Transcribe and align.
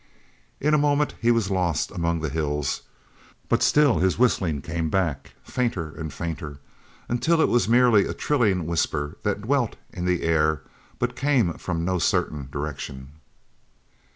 In 0.59 0.73
a 0.73 0.79
moment 0.79 1.13
he 1.21 1.29
was 1.29 1.51
lost 1.51 1.91
among 1.91 2.21
the 2.21 2.29
hills, 2.31 2.81
but 3.49 3.61
still 3.61 3.99
his 3.99 4.17
whistling 4.17 4.63
came 4.63 4.89
back, 4.89 5.35
fainter 5.43 5.93
and 5.95 6.11
fainter, 6.11 6.59
until 7.07 7.39
it 7.39 7.47
was 7.49 7.69
merely 7.69 8.07
a 8.07 8.13
thrilling 8.13 8.65
whisper 8.65 9.17
that 9.21 9.41
dwelt 9.43 9.75
in 9.93 10.05
the 10.05 10.23
air 10.23 10.63
but 10.97 11.15
came 11.15 11.53
from 11.53 11.85
no 11.85 11.99
certain 11.99 12.49
direction. 12.51 13.11